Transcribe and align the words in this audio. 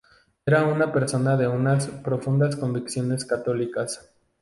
Era 0.47 0.63
una 0.65 0.91
persona 0.91 1.37
de 1.37 1.47
unas 1.47 1.85
profundas 1.85 2.55
convicciones 2.55 3.23
católicas. 3.23 4.09